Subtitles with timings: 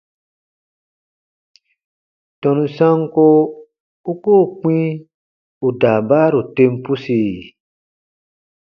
[2.41, 3.25] Tɔnu sanko
[4.11, 4.77] u koo kpĩ
[5.65, 7.21] ù daabaaru tem pusi?